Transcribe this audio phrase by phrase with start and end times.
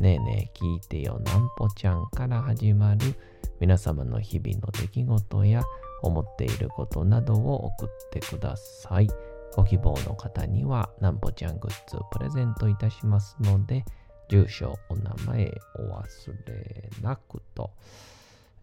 [0.00, 3.14] ねえねえ聞いてよなんぽちゃんから始まる
[3.60, 5.62] 皆様の日々の出来事や
[6.02, 9.08] 思っていることなどを送ってください。
[9.54, 13.84] ご希望の方にはなんぽちゃんグッズプレゼントいたしますので、
[14.28, 16.02] 住所、お名前お忘
[16.46, 17.70] れなくと、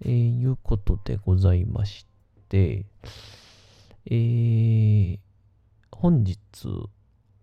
[0.02, 2.08] えー、いうことでございまし
[2.50, 2.86] て、
[4.06, 5.20] えー、
[5.92, 6.40] 本日、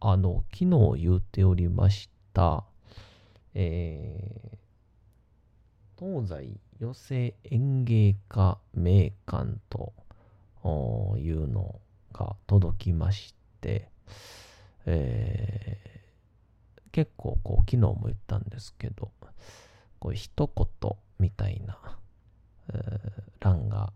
[0.01, 0.65] あの、昨
[0.97, 2.65] 日言うておりました、
[3.59, 9.95] えー、東西寄せ演芸家名館と
[11.17, 11.81] いうの
[12.13, 13.89] が届きまして、
[14.85, 19.11] えー、結構こう昨日も言ったんですけど、
[20.01, 21.79] こう一言みたいな、
[22.75, 23.91] えー、欄が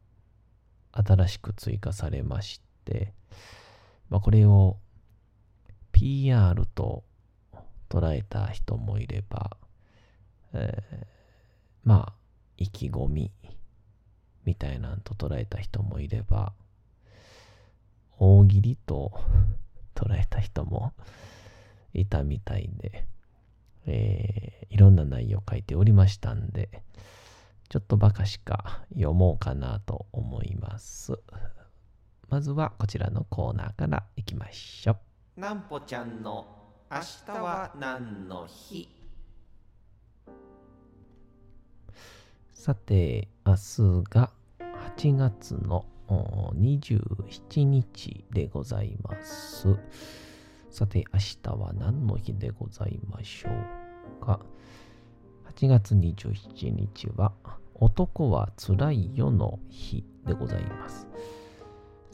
[0.92, 3.12] 新しく追加されまして、
[4.08, 4.78] まあ、これを
[5.92, 7.04] PR と
[7.90, 9.56] 捉えた人もいれば、
[10.54, 11.06] えー、
[11.84, 12.12] まあ、
[12.56, 13.32] 意気込み
[14.44, 16.52] みたいなんと捉えた人もいれば、
[18.18, 19.12] 大喜利と
[19.94, 20.94] 捉えた人も
[21.92, 23.08] いたみたいで、
[23.86, 26.82] えー、いろんな内容を書いておりましたんで、
[27.68, 31.18] ちょっとバカしか読もうかなと思います。
[32.28, 34.96] まずはこちらのコーナーからいきましょ
[35.36, 35.40] う。
[35.40, 36.59] なんぽちゃんの
[36.92, 38.88] 明日は何の日？
[42.52, 44.32] さて、明日が
[44.96, 49.78] 8月の27日でございます。
[50.68, 53.50] さて、明日は何の日でございましょ
[54.20, 54.40] うか
[55.54, 57.30] ？8月27日は、
[57.76, 61.06] 男はつらいよの日でございます。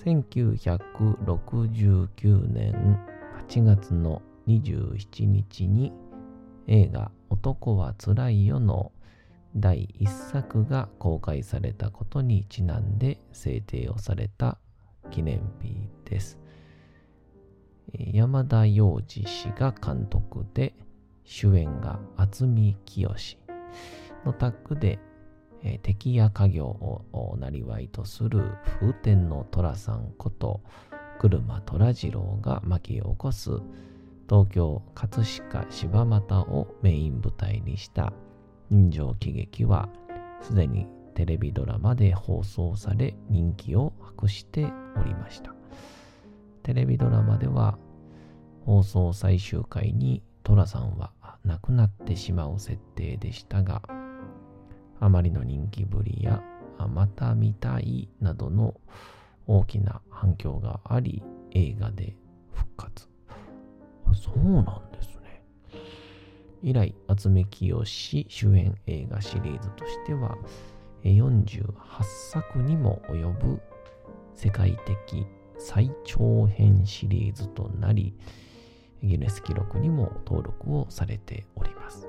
[0.05, 3.01] 1969年
[3.49, 5.93] 8月の27日に
[6.67, 8.93] 映画男はつらいよの
[9.57, 14.59] 第1作が公開されたことにちなんで制定をされた
[15.11, 16.39] 記念日です。
[17.93, 20.75] 山田洋次氏が監督で
[21.25, 23.09] 主演が渥美清
[24.25, 24.99] のタッグで
[25.83, 30.61] 敵や家業をなりわいとする風天の虎さんこと
[31.19, 33.51] 車虎次郎が巻き起こす
[34.29, 38.13] 東京葛飾柴又をメイン舞台にした
[38.71, 39.89] 人情喜劇は
[40.41, 44.67] すでにテレビドラマで放送され人気を博して
[45.01, 45.55] おりました。
[46.63, 47.79] テレビドラマでは
[48.65, 51.13] 放送最終回に寅さんは
[51.45, 53.83] 亡くなってしまう設定でしたが、
[54.99, 56.43] あまりの人気ぶりや
[56.93, 58.75] また見たいなどの
[59.47, 61.23] 大きな反響があり
[61.53, 62.17] 映画で
[62.53, 63.16] 復活。
[64.16, 65.43] そうなんですね。
[66.62, 70.36] 以来、渥美清主演映画シリーズとしては、
[71.04, 71.63] 48
[72.33, 73.60] 作にも及ぶ
[74.34, 75.27] 世界的
[75.59, 78.15] 最長編シリーズとなり、
[79.03, 82.09] ギネス記録にも登録をされております。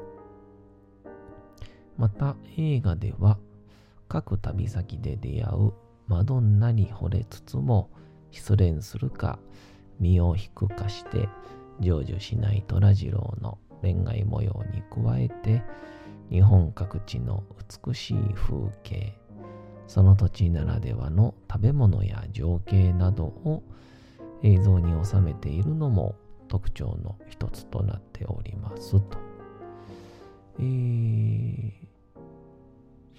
[1.98, 3.40] また映画では
[4.08, 5.74] 各旅先で出会う
[6.08, 7.90] マドンナに惚れつつも
[8.32, 9.40] 失恋するか
[10.00, 11.28] 身を引くかして
[11.80, 15.64] 成就しない虎次郎の恋愛模様に加えて
[16.30, 17.44] 日本各地の
[17.86, 19.14] 美しい風景
[19.88, 23.64] その土地ならではの食べ物や情景などを
[24.44, 26.16] 映像に収めているのも
[26.48, 29.18] 特徴の一つとなっておりますと。
[30.60, 31.72] えー、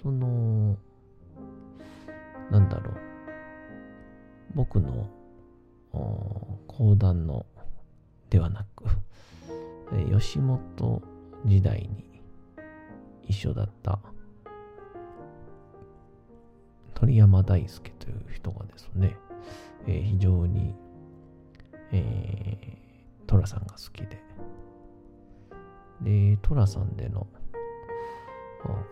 [0.01, 0.77] その、
[2.51, 2.95] なんだろう。
[4.55, 5.07] 僕の
[5.91, 7.45] 講談の
[8.29, 8.85] ではなく、
[10.11, 11.01] 吉本
[11.45, 12.21] 時代に
[13.23, 13.99] 一緒だった
[16.99, 19.15] 鳥山大輔という人がですね、
[19.87, 20.75] えー、非常に、
[21.91, 24.21] えー、トラさんが好きで、
[26.01, 27.25] で、トラさんでの、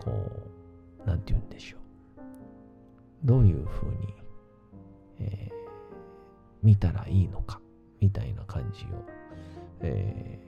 [0.00, 0.10] こ
[1.04, 1.80] う、なんて言うんでしょう。
[3.24, 4.14] どういうふうに、
[5.20, 5.54] えー、
[6.62, 7.60] 見たらいいのか、
[8.00, 9.17] みたいな感じを、
[9.80, 10.38] え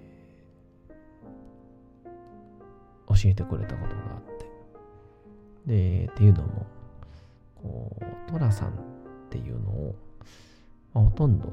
[3.09, 4.23] ー、教えてくれたことがあっ
[5.67, 6.05] て。
[6.05, 6.67] で、っていうのも、
[7.55, 8.73] こう、トラさんっ
[9.31, 9.94] ていうのを、
[10.94, 11.53] まあ、ほとんど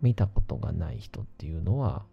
[0.00, 2.04] 見たことがない人っていうのは、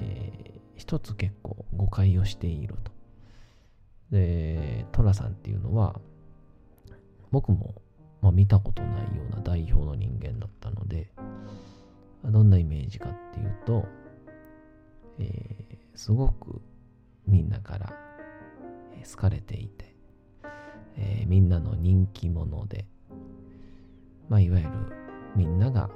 [0.00, 2.92] えー、一つ結構誤解をしていると。
[4.10, 6.00] で、トラさんっていうのは、
[7.30, 7.74] 僕も、
[8.22, 11.10] まあ、見たことないような代表の人間だったので、
[12.30, 13.86] どんなイメージかっていうと、
[15.18, 16.60] えー、すごく
[17.26, 17.92] みんなから
[19.10, 19.94] 好かれていて、
[20.96, 22.86] えー、みんなの人気者で、
[24.28, 24.70] まあ、いわゆる
[25.36, 25.90] みんなが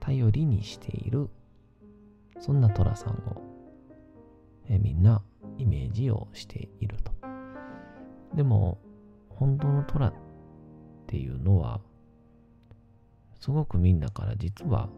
[0.00, 1.28] 頼りにしている、
[2.38, 3.40] そんな寅さんを、
[4.68, 5.22] えー、みんな
[5.58, 7.12] イメージをしていると。
[8.34, 8.78] でも、
[9.28, 10.14] 本当の虎っ
[11.06, 11.80] ていうのは、
[13.40, 14.88] すごくみんなから実は、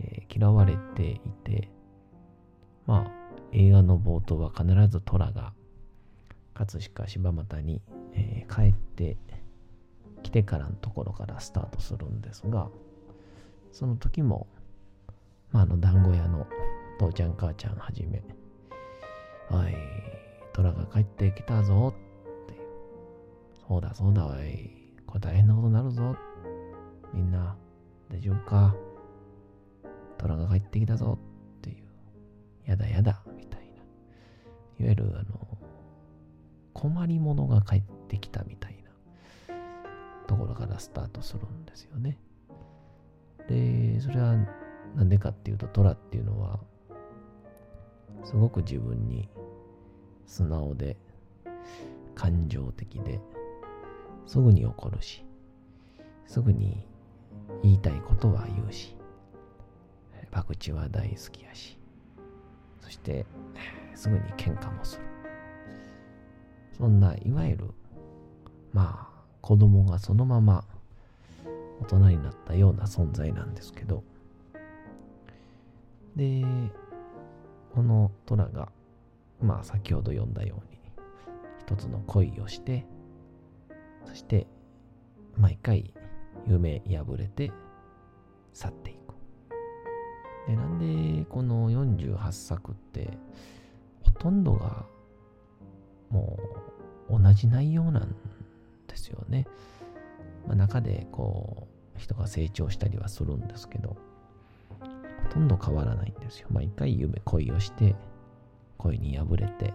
[0.00, 1.70] えー、嫌われていて、
[2.86, 3.10] まあ、
[3.52, 5.52] 映画の冒頭は必ず虎が
[6.54, 7.82] 葛飾柴又に、
[8.14, 9.16] えー、帰って
[10.22, 12.68] きてからのところからスタートするんですが、
[13.72, 14.46] その時も、
[15.50, 16.46] まあ、あの団子屋の
[16.98, 18.22] 父ちゃん母ちゃんはじめ、
[19.50, 19.74] おい、
[20.52, 22.60] 虎が帰ってきたぞって。
[23.68, 24.70] そうだそうだおい、
[25.06, 26.16] これ大変なことになるぞ。
[27.12, 27.56] みんな、
[28.10, 28.74] 大丈夫か？
[30.22, 31.18] 虎が帰ってきたぞ
[31.58, 31.84] っていう。
[32.64, 33.66] やだやだ、みたいな。
[33.66, 35.58] いわゆる、あの、
[36.72, 38.82] 困り者が帰ってきたみたい
[39.48, 39.54] な
[40.26, 42.18] ところからスタートするんですよね。
[43.48, 44.36] で、それは
[44.94, 46.60] なんでかっていうと、トラっていうのは、
[48.24, 49.28] すごく自分に
[50.26, 50.96] 素直で、
[52.14, 53.20] 感情的で、
[54.26, 55.24] すぐに怒るし、
[56.26, 56.86] すぐに
[57.62, 58.96] 言いたいことは言うし、
[60.32, 61.78] 博打は大好きやし、
[62.80, 63.24] そして
[63.94, 65.12] すぐに喧嘩もする。
[66.76, 67.70] そんないわゆる
[68.72, 70.64] まあ子供がそのまま
[71.80, 74.02] 大人になったような存在なんですけど
[76.16, 76.42] で
[77.74, 78.68] このトラが
[79.40, 80.78] まあ先ほど読んだように
[81.60, 82.86] 一つの恋をして
[84.06, 84.46] そして
[85.36, 85.92] 毎回
[86.46, 87.52] 夢破れて
[88.52, 89.01] 去っていく
[90.46, 93.16] でなんでこの48作って
[94.02, 94.84] ほとんどが
[96.10, 96.38] も
[97.08, 98.14] う同じ内容なん
[98.88, 99.46] ですよね。
[100.46, 103.96] まあ、中でこう人が成長したりはするんですけど、
[105.24, 106.48] ほとんど変わらないんですよ。
[106.50, 107.94] 毎回夢、恋をして、
[108.78, 109.72] 恋に破れて、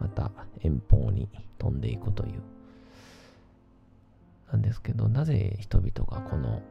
[0.00, 0.30] また
[0.60, 1.28] 遠方に
[1.58, 2.42] 飛んでいくという。
[4.50, 6.62] なんですけど、なぜ人々がこの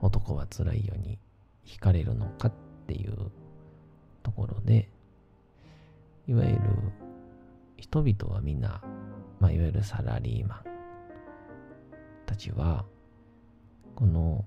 [0.00, 1.18] 男は辛いように
[1.66, 2.52] 惹かれるのかっ
[2.86, 3.30] ていう
[4.22, 4.88] ところで、
[6.26, 6.60] いわゆる
[7.76, 8.80] 人々はみんな、
[9.38, 10.64] まあ、いわゆるサラリーマン
[12.26, 12.84] たちは、
[13.94, 14.44] この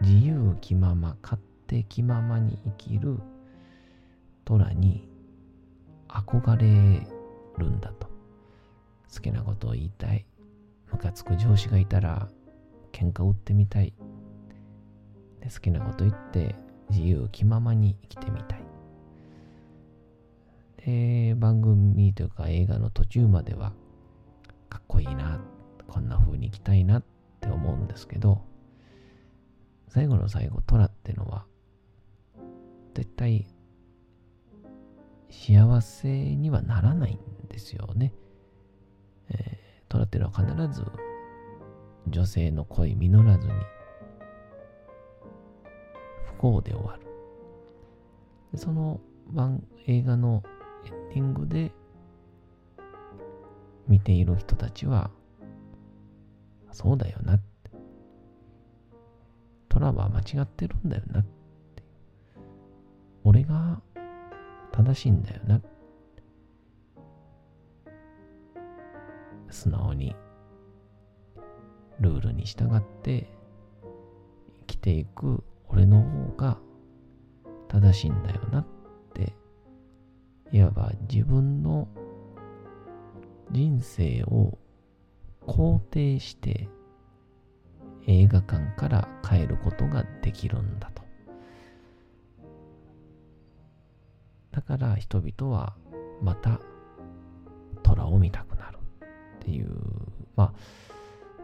[0.00, 3.18] 自由気まま、勝手気ままに生きる
[4.44, 5.08] 虎に
[6.08, 7.06] 憧れ
[7.58, 8.08] るんだと。
[9.12, 10.24] 好きなことを言いたい。
[10.90, 12.28] ムカつく上司がいたら
[12.92, 13.92] 喧嘩を売ってみたい。
[15.40, 16.54] で好きなこと言って
[16.90, 18.60] 自由気ままに生きてみたい。
[20.84, 23.72] で、番組というか映画の途中までは、
[24.68, 25.40] かっこいいな、
[25.86, 27.04] こんな風に行きたいなっ
[27.40, 28.42] て思うんですけど、
[29.88, 31.44] 最後の最後、トラってのは、
[32.94, 33.46] 絶対、
[35.30, 38.12] 幸せにはならないんですよね。
[39.28, 40.84] えー、トラってのは必ず、
[42.06, 43.52] 女性の恋実らずに、
[46.24, 48.58] 不幸で終わる。
[48.58, 49.00] その
[49.86, 50.42] 映画の
[50.84, 51.70] エンディングで
[53.86, 55.10] 見ている人たちは、
[56.72, 57.70] そうだよなって。
[59.68, 61.84] トラは間違ってるんだよなって。
[63.22, 63.80] 俺が
[64.72, 65.60] 正しいんだよな。
[69.50, 70.14] 素直に
[72.00, 73.30] ルールに従って
[74.60, 76.58] 生きていく俺の方が
[77.68, 78.66] 正しいんだよなっ
[79.14, 79.34] て
[80.52, 81.88] いわば自分の
[83.50, 84.58] 人生を
[85.46, 86.68] 肯定して
[88.06, 91.02] 映画館から帰ることができるんだと。
[94.52, 95.74] だから人々は
[96.22, 96.60] また
[97.82, 98.78] 虎を見たくなる
[99.36, 99.70] っていう、
[100.36, 100.54] まあ、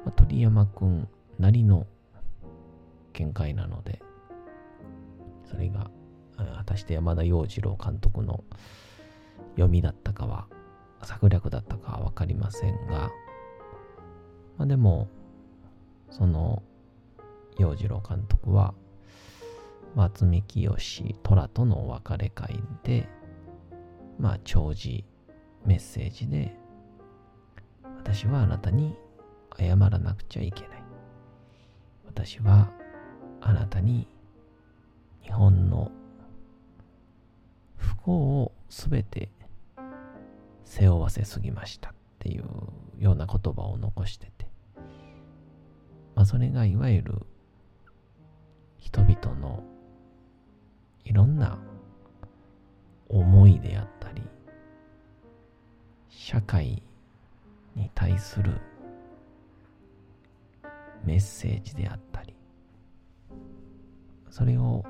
[0.07, 1.09] まあ、鳥山くん
[1.39, 1.87] なりの
[3.13, 4.01] 見解なので、
[5.51, 5.91] それが
[6.37, 8.45] 果たして山田洋次郎監督の
[9.57, 10.47] 読みだったかは、
[11.03, 13.11] 策略だったかはわかりませんが、
[14.57, 15.09] まあ、でも、
[16.11, 16.63] その
[17.59, 18.75] 洋次郎監督は、
[19.97, 20.73] 松見清
[21.23, 23.09] 虎とのお別れ会で、
[24.21, 25.03] まあ、長寿
[25.65, 26.55] メッセージで、
[27.99, 28.95] 私はあなたに
[29.59, 30.83] 謝らなくちゃいけない。
[32.07, 32.71] 私は
[33.41, 34.09] あなたに
[35.23, 35.93] 日本の
[37.77, 39.29] 不幸をすべて
[40.65, 42.45] 背負わせすぎましたっていう
[42.99, 44.47] ような言葉を残してて、
[46.15, 47.15] まあ、それがいわゆる
[48.79, 49.63] 人々の
[51.05, 51.59] いろんな
[53.09, 54.23] 思いであったり
[56.09, 56.83] 社会
[57.77, 58.61] に対する
[61.07, 62.35] メッセージであったり
[64.29, 64.85] それを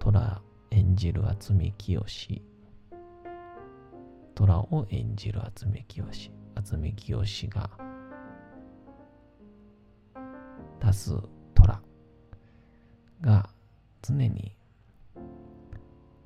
[0.00, 2.02] 虎演じる渥美清
[4.34, 6.04] 虎を演じる渥美清
[6.54, 7.70] 渥美清が
[10.80, 11.14] 出す
[11.54, 11.80] 虎
[13.20, 13.50] が
[14.02, 14.56] 常に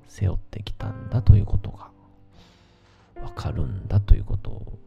[0.07, 1.91] 背負ってきたんだということが
[3.21, 4.79] わかるんだということを、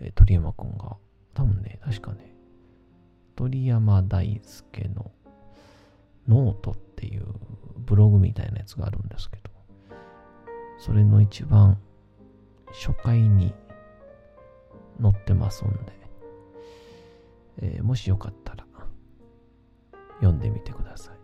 [0.00, 0.96] えー、鳥山くんが
[1.34, 2.34] 多分ね確かね
[3.36, 5.10] 鳥山大輔の
[6.28, 7.24] ノートっていう
[7.76, 9.50] ブログみたいなやつがあるんですけど、
[10.78, 11.78] それの一番
[12.68, 13.54] 初回に
[15.00, 15.76] 載ってますんで、
[17.62, 18.64] えー、もしよかったら
[20.16, 21.14] 読んでみてください。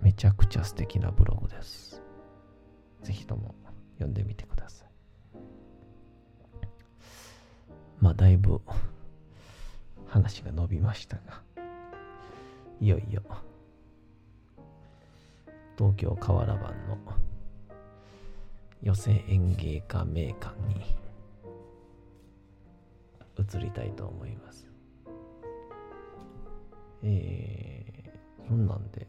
[0.00, 2.02] めちゃくちゃ素敵なブログです。
[3.02, 3.54] ぜひとも
[3.94, 4.88] 読んでみてください。
[8.00, 8.60] まあだいぶ
[10.12, 11.40] 話が伸びましたが、
[12.82, 13.22] いよいよ
[15.78, 16.98] 東京河原版の
[18.82, 20.94] 寄席演芸家名館に
[23.38, 24.70] 移りたいと思います。
[27.02, 29.06] えー、そんなんで、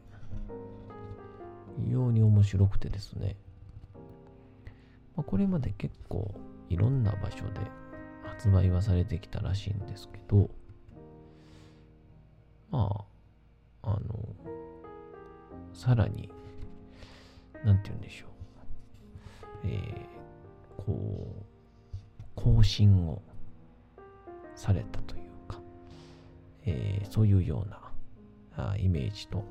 [1.86, 3.36] 異様に面白くてですね、
[5.16, 6.34] まあ、これまで結構
[6.70, 7.60] いろんな場所で
[8.22, 10.48] 発売はされてきたらしいんですけど、
[12.74, 13.06] ま
[13.82, 14.00] あ、あの、
[15.72, 16.28] さらに
[17.64, 18.30] なんて言うんでしょう。
[19.62, 23.22] えー、こう、更新を
[24.56, 25.60] されたというか、
[26.66, 27.70] えー、そういうよう
[28.58, 29.44] なあイメージと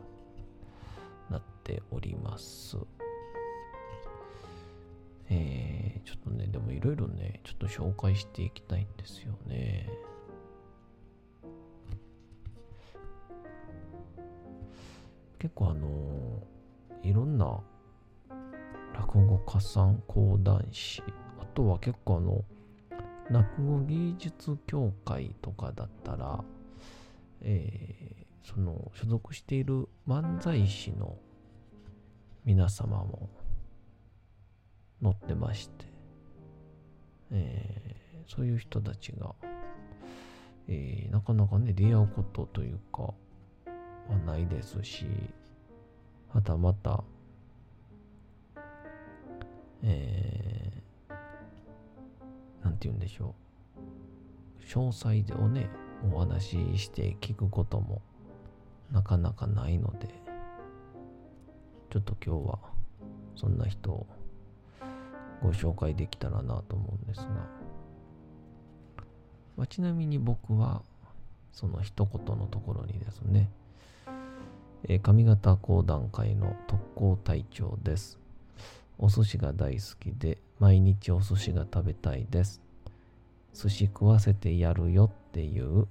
[1.30, 2.76] なっております。
[5.30, 9.90] えー、ちょっとね、でもいろいろね、ちょっと紹介していきたいんですよね。
[15.44, 15.90] 結構あの
[17.04, 17.60] いろんな
[18.94, 21.04] 落語家さん講談師
[21.38, 22.46] あとは結構あの
[23.30, 26.42] 落語芸術協会とかだったら、
[27.42, 31.18] えー、その所属している漫才師の
[32.46, 33.30] 皆様も
[35.02, 35.86] 載ってまして、
[37.32, 39.36] えー、そういう人たちが、
[40.70, 43.14] えー、なかなかね出会うことというか
[44.10, 45.06] はないですし
[46.30, 47.04] はたまた
[49.86, 53.44] えー、なんて言うんでしょう。
[54.66, 55.70] 詳細をね、
[56.10, 58.02] お話しして聞くことも
[58.92, 60.08] なかなかないので、
[61.90, 62.60] ちょっと今日は
[63.36, 64.08] そんな人を
[65.42, 67.28] ご紹介できたらなと思うんですが、
[69.58, 70.82] まあ、ちなみに僕は
[71.52, 73.52] その一言のところにですね、
[74.86, 78.20] えー、上方講談会の特攻隊長です。
[78.98, 82.62] お寿司が大好きで毎日お寿司が食べたいです。
[83.54, 85.88] 寿司食わせてやるよっていう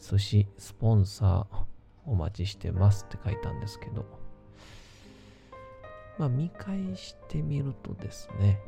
[0.00, 1.56] 寿司スポンサー
[2.04, 4.04] お待ちしてますって書いたんですけど、
[6.18, 8.60] まあ見返してみるとですね、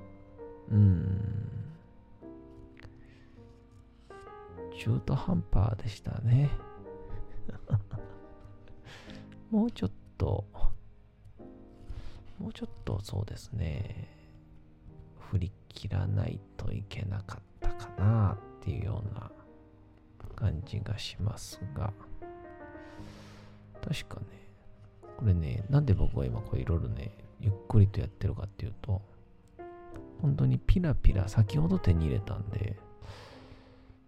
[0.70, 1.04] うーん、
[4.78, 6.50] 中途半端でしたね。
[9.50, 10.44] もうちょっと
[12.38, 14.08] もうちょっとそうですね、
[15.30, 19.30] 振り切らないといけなかったかなっていうような
[20.36, 21.92] 感じがしますが、
[23.82, 24.26] 確かね、
[25.16, 29.02] これね、なんで僕は今これいろいろね、ゆっくりとやってるかっていうと、
[30.22, 32.76] 本当にピラピラ、先ほど手に入れたんで、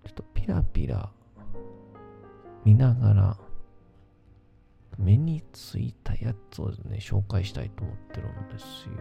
[0.07, 1.11] ちょっとピラピラ
[2.65, 3.37] 見ながら、
[5.01, 8.95] 目についたやつをね、紹介したいと思ってるんですよ。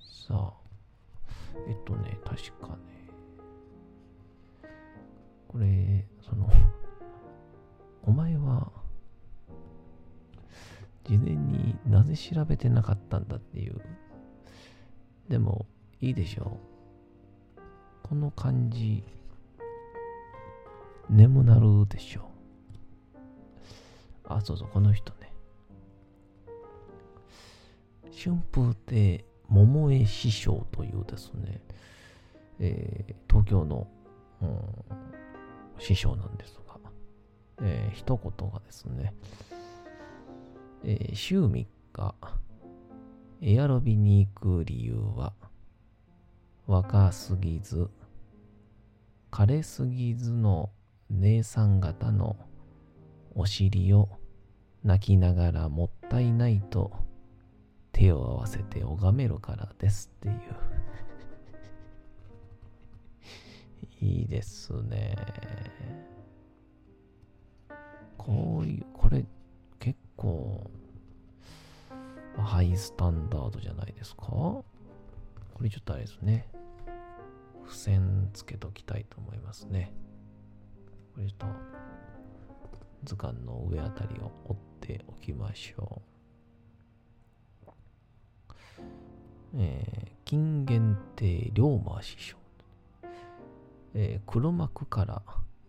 [0.00, 0.54] さあ、
[1.68, 2.82] えっとね、確かね、
[5.46, 6.50] これ、その、
[8.02, 8.72] お前は、
[11.04, 13.78] 事前になぜ調べてなかったんだっていう。
[15.28, 15.66] でも、
[16.00, 16.58] いいでしょ
[17.56, 18.08] う。
[18.08, 19.04] この感じ、
[21.10, 22.24] 眠なるでしょう。
[24.26, 25.32] あ、そうそう、この人ね。
[28.10, 31.60] 春風亭桃江師匠というですね、
[32.58, 33.86] えー東京の、
[34.40, 34.58] うん
[35.80, 36.78] 師匠なんですが、
[37.60, 39.12] えー一言がですね、
[40.84, 42.14] えー週3日、
[43.42, 45.34] エアロビに行く理由は、
[46.66, 47.90] 若すぎず、
[49.30, 50.70] 枯れすぎずの
[51.10, 52.36] 姉さん方の
[53.34, 54.08] お尻を
[54.82, 56.92] 泣きながらもったいないと
[57.92, 60.36] 手を合わせて拝めるからですっていう。
[64.04, 65.14] いいですね。
[68.18, 69.24] こういう、これ
[69.78, 70.70] 結構
[72.36, 74.26] ハイスタンダードじゃないですか？
[74.26, 74.64] こ
[75.60, 76.48] れちょっとあれですね。
[77.64, 79.92] 付箋つけときたいと思いますね。
[81.14, 81.46] これと
[83.04, 86.02] 図鑑の上あたりを折っておきましょ
[87.66, 88.80] う。
[89.56, 92.36] えー金限定龍馬師匠。
[93.94, 95.22] えー黒幕から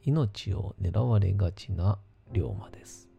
[0.04, 2.00] 命を狙われがちな
[2.32, 3.10] 龍馬です。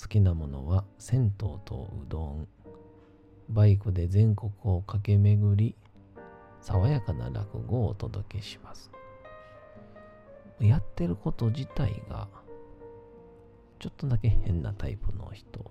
[0.00, 1.30] 好きなものは銭湯
[1.64, 2.48] とうどん。
[3.50, 5.74] バイクで全国を駆け巡り、
[6.60, 8.90] 爽やかな落語をお届けします。
[10.60, 12.28] やってること自体が、
[13.78, 15.64] ちょっとだけ変なタイプの人。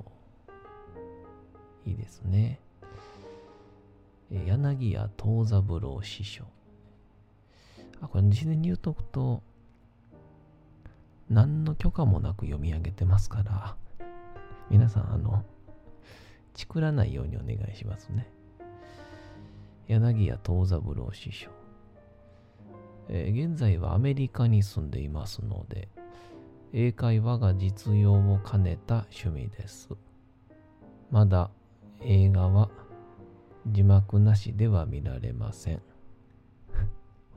[1.86, 2.60] いいですね。
[4.30, 6.46] 柳家藤三郎師匠。
[8.02, 9.42] あ、これ事前に言うとくと、
[11.30, 13.76] 何の許可もなく読み上げてますから、
[14.70, 15.44] 皆さん、あの、
[16.54, 18.30] チクらないようにお願いしますね。
[19.88, 21.57] 柳家藤三郎師匠。
[23.10, 25.88] えー現在はアメリカに住んでいますので、
[26.74, 29.90] 英会話が実用を兼ねた趣味です。
[31.10, 31.50] まだ
[32.02, 32.70] 映画は
[33.66, 35.82] 字幕なしでは見られません。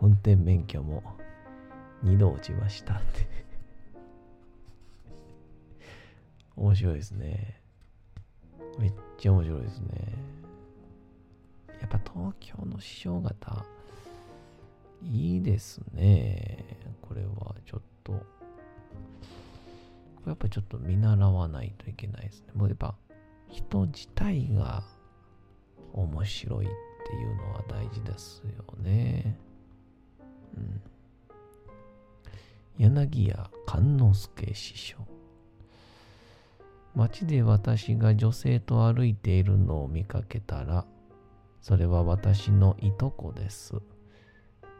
[0.00, 1.02] 運転免許も
[2.04, 3.28] 2度落ちましたって。
[6.56, 7.60] 面白いですね。
[8.78, 10.14] めっちゃ面白いですね。
[11.80, 13.64] やっぱ東京の師匠方、
[15.02, 16.64] いいですね。
[17.00, 18.22] これはちょっと、こ
[20.26, 22.52] れやっぱちょっと見習わないといけないですね。
[22.54, 22.94] もうやっぱ
[23.48, 24.84] 人自体が
[25.92, 26.68] 面白いっ
[27.06, 29.36] ていうのは大事ですよね。
[30.56, 30.80] うん。
[32.78, 34.98] 柳家勘之助師匠。
[36.94, 40.86] 街で私が女性と歩いているのを見かけたら、
[41.60, 43.74] それは私のいとこです。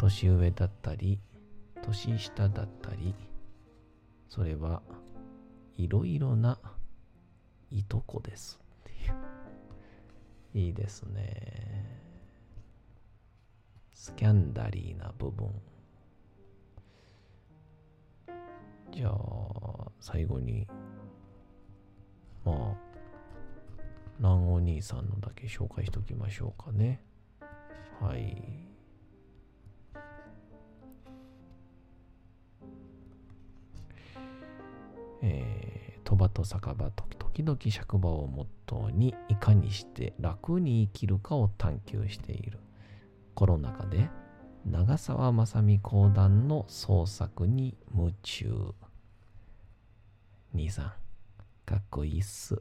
[0.01, 1.21] 年上だったり、
[1.83, 3.15] 年下だったり、
[4.31, 4.81] それは
[5.77, 6.59] いろいろな
[7.71, 10.69] いとこですっていう。
[10.69, 12.01] いいですね。
[13.93, 15.51] スキャンダリーな部分。
[18.91, 20.67] じゃあ、最後に、
[22.43, 22.75] まあ、
[24.19, 27.03] 南お兄さんのだけ紹介しときましょうかね。
[28.01, 28.70] はい。
[35.23, 42.59] えー、鳥羽と酒場と時々尺場をモットーにいかにして楽に生きるかを探求している
[43.35, 44.09] コロナ禍で
[44.67, 48.75] 長澤まさみ講談の創作に夢中。
[50.53, 50.93] 兄さん
[51.65, 52.61] かっこいいっす。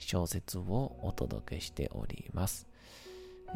[0.00, 2.66] 小説をお届けしております。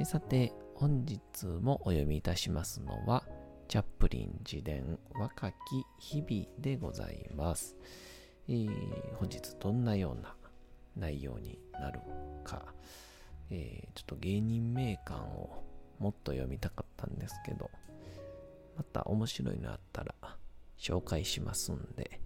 [0.04, 3.24] さて、本日もお読みいたしますのは、
[3.66, 5.54] チャップリン自伝若き
[5.98, 7.76] 日々でございます。
[8.48, 8.68] えー
[9.16, 10.34] 本日どんなような
[10.96, 12.00] 内容になる
[12.44, 12.74] か、
[13.50, 15.64] えーちょっと芸人名鑑を
[15.98, 17.70] もっと読みたかったんですけど、
[18.76, 20.14] また面白いのあったら
[20.78, 22.20] 紹介しますんで、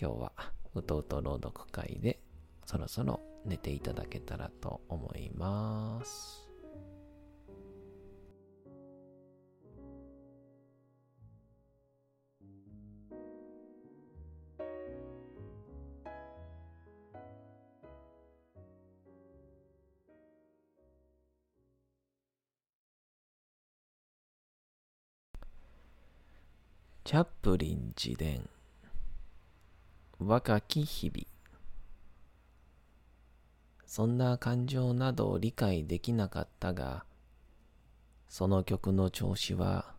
[0.00, 0.32] 今日は
[0.74, 2.18] うとうと朗読会で
[2.70, 6.48] そろそろ寝ていただけたらと思います。
[27.02, 28.48] チャップリン自伝
[30.20, 31.39] 若き日々
[33.90, 37.04] そんな感情などを理解できなかったが
[38.28, 39.96] その曲の調子は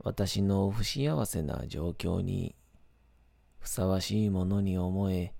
[0.00, 2.56] 私の不幸せな状況に
[3.60, 5.32] ふさわしいものに思え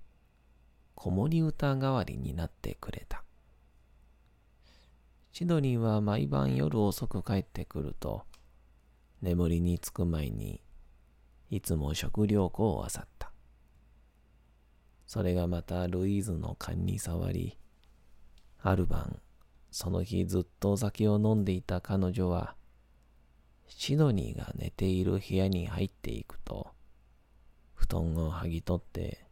[0.95, 3.25] 子守歌代わりになってくれた
[5.33, 8.23] シドニーは毎晩夜遅く帰ってくると
[9.21, 10.61] 眠りにつく前に
[11.49, 13.12] いつも食料庫を漁った。
[15.05, 17.57] それがまたルイーズの勘に触り、
[18.61, 19.19] ある晩、
[19.71, 22.55] その日ずっとお酒を飲んでいた彼女は、
[23.67, 26.71] シドニーが寝ている部屋に入っていくと、
[27.73, 29.25] 布団を剥ぎ取って、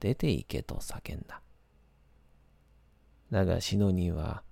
[0.00, 1.40] 出て行けと叫んだ。
[3.30, 4.42] だがシドニーは、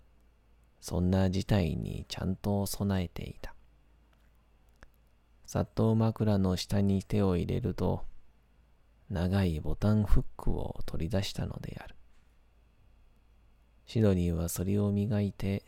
[0.81, 3.55] そんな事態にちゃんと備えていた。
[5.47, 8.05] さっと枕の下に手を入れると、
[9.13, 11.95] 長いボタンフックを取り出したのである。
[13.85, 15.63] シドニーはそれを磨いて、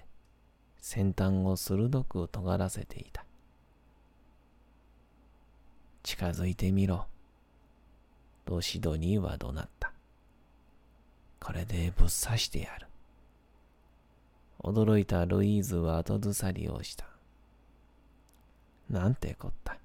[0.78, 3.26] 先端を鋭く尖らせていた。
[6.02, 7.04] 近づいてみろ。
[8.46, 9.92] とシドニーは怒鳴った。
[11.38, 12.86] これでぶっ刺してやる。
[14.62, 17.04] 驚いたルイーズは後ずさりをした。
[18.88, 19.76] なんてこった。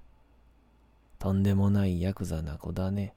[1.18, 3.12] とんでもないヤクザな子だね。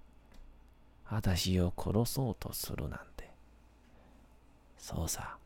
[1.14, 3.30] 私を殺そうとするなんて。
[4.80, 5.38] そうさ。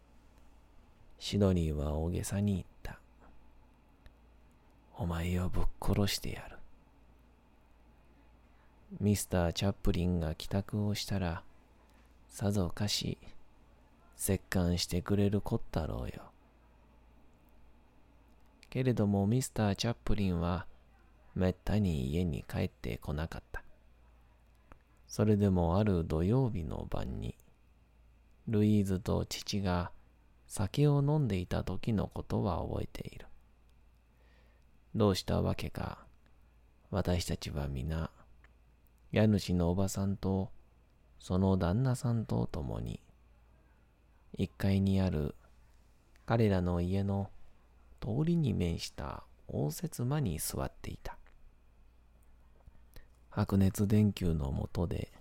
[1.19, 2.99] シドニーは大げさに言った。
[4.95, 6.57] お前をぶっ殺してやる。
[9.01, 11.43] ミスター・チャップリンが帰宅をしたら、
[12.29, 13.17] さぞかし、
[14.25, 16.23] 折檻してくれるこったろうよ。
[18.69, 20.65] けれどもミスター・チャップリンは
[21.35, 23.66] めったに家に帰ってこなかった。
[25.07, 27.35] それでもある土曜日の晩に、
[28.47, 29.91] ルイーズと父が
[30.47, 33.25] 酒を飲んでいた時のことは覚えている。
[34.95, 36.05] どうしたわけか、
[36.91, 38.11] 私たちは皆、
[39.11, 40.51] 家主のおばさんと
[41.19, 43.01] その旦那さんと共に、
[44.33, 45.35] 一階にある
[46.25, 47.29] 彼らの家の
[48.01, 51.16] 通りに面した応接間に座っていた。
[53.37, 55.11] 白熱電球の下で、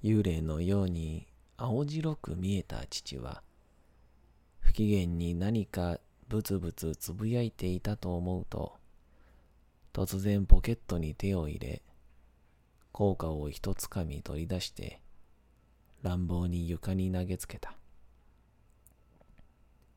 [0.00, 3.42] 幽霊のように青白く見えた父は、
[4.60, 8.74] 不機嫌に何かブツブツつぶやいていたと思うと、
[9.92, 11.82] 突然ポケットに手を入れ、
[12.92, 15.00] 硬貨を一つかみ取り出して、
[16.04, 17.76] 乱暴に床に投げつけた。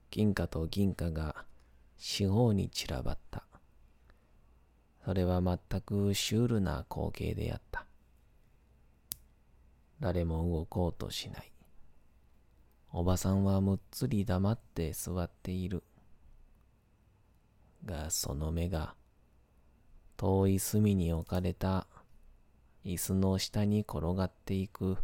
[0.09, 1.45] 金貨と銀貨が
[1.99, 3.43] 四方に散らばった。
[5.05, 7.85] それは全くシュールな光景であった。
[9.99, 11.51] 誰も動こうとしない。
[12.91, 15.83] おばさんはむっつり黙って座っている。
[17.85, 18.95] が、その目が、
[20.17, 21.85] 遠い隅に置かれた
[22.83, 24.97] 椅子の下に転がっていく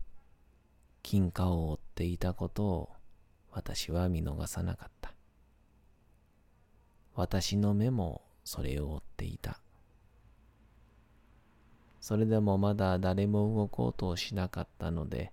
[1.04, 2.90] 金貨を追っていたことを
[3.52, 5.14] 私は見逃さなかった。
[7.14, 9.60] 私の目もそれを追っていた。
[12.02, 15.32] それでもまだ誰も動こうとしなかったので、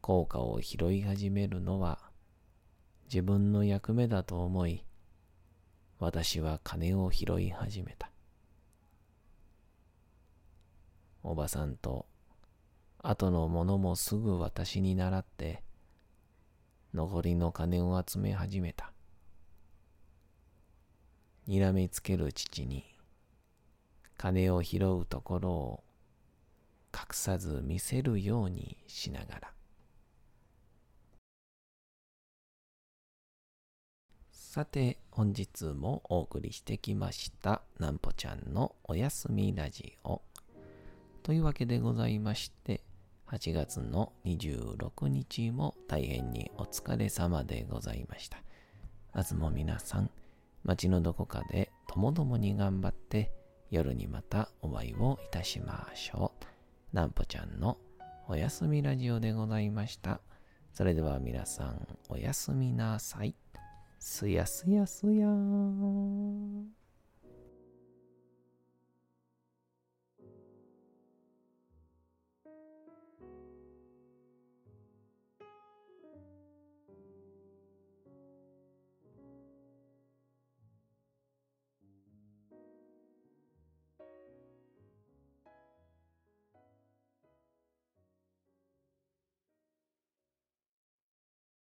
[0.00, 1.98] 効果を拾い始めるのは
[3.04, 4.82] 自分の役目だと思い、
[5.98, 8.10] 私は金を拾い始めた。
[11.22, 12.06] おばさんと
[12.98, 15.62] 後の者もすぐ私に倣って
[16.94, 18.90] 残りの金を集め始めた。
[21.46, 22.91] にらみつける父に
[24.22, 25.84] 金を拾うところを
[26.94, 29.52] 隠さず見せるようにしながら。
[34.30, 40.22] さて、本日もお送りしてきました、なんぽちゃんのおやすみラジオ。
[41.24, 42.80] というわけでございまして、
[43.26, 48.38] 8月の26日も大変にお疲れ様でございました。
[49.16, 50.10] 明日も皆さん、
[50.62, 53.41] 街のどこかでともどもに頑張って
[53.72, 56.30] 夜にまたお会いをいたしましょ
[56.92, 56.94] う。
[56.94, 57.78] なんぽちゃんの
[58.28, 60.20] おやすみラジオでございました。
[60.74, 63.34] それでは皆さんおやすみなさい。
[63.98, 66.81] すやすやすやーん。